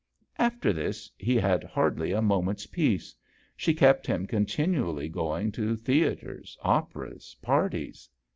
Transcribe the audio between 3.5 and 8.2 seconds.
She kept him continually going to theatres, operas, parties.